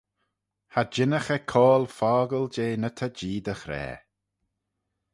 [0.71, 3.87] Cha jeanagh eh coayl fockle jeh ny ta Jee dy ghra.